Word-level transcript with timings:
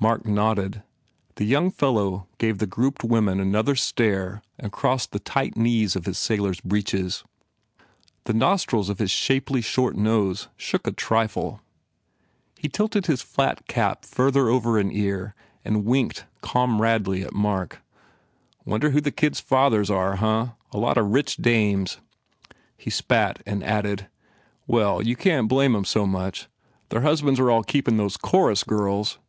Mark 0.00 0.26
nodded. 0.26 0.82
The 1.36 1.44
young 1.44 1.70
fellow 1.70 2.26
gave 2.38 2.58
the 2.58 2.66
grouped 2.66 3.04
women 3.04 3.38
another 3.38 3.76
stare 3.76 4.42
and 4.58 4.72
crossed 4.72 5.12
the 5.12 5.20
tight 5.20 5.56
knees 5.56 5.94
of 5.94 6.04
his 6.04 6.18
sailor 6.18 6.50
s 6.50 6.60
breeches. 6.60 7.22
The 8.24 8.32
nostrils 8.32 8.88
of 8.88 8.98
his 8.98 9.12
shapely, 9.12 9.60
short 9.60 9.94
nose 9.94 10.48
shook 10.56 10.84
a 10.88 10.90
trifle. 10.90 11.60
He 12.58 12.66
8 12.66 12.66
9 12.66 12.70
THE 12.70 12.70
FAIR 12.70 12.70
REWARDS 12.72 12.76
tilted 13.02 13.06
his 13.06 13.22
flat 13.22 13.66
cap 13.68 14.04
further 14.04 14.48
over 14.48 14.80
an 14.80 14.90
ear 14.90 15.36
and 15.64 15.84
winked 15.84 16.24
comradely 16.40 17.22
at 17.22 17.32
Mark, 17.32 17.84
"Wonder 18.64 18.90
who 18.90 19.00
the 19.00 19.12
kids 19.12 19.38
fathers 19.38 19.88
are, 19.88 20.16
huh? 20.16 20.46
A 20.72 20.76
lot 20.78 20.98
of 20.98 21.12
rich 21.12 21.36
dames...." 21.36 21.98
He 22.76 22.90
spat 22.90 23.40
and 23.46 23.62
added, 23.62 24.08
"Well, 24.66 25.00
you 25.06 25.14
can 25.14 25.44
t 25.44 25.46
blame 25.46 25.76
em 25.76 25.84
so 25.84 26.04
much. 26.04 26.48
Their 26.88 27.02
husban 27.02 27.34
s 27.34 27.38
are 27.38 27.48
all 27.52 27.62
keepin 27.62 27.96
these 27.96 28.16
chorus 28.16 28.64
girls. 28.64 29.20